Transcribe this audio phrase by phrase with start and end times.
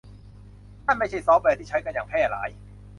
[0.85, 2.49] นั่นไม่ใช่ซอฟต์แวร์ที่ใช้กันอย่างแพร่หลาย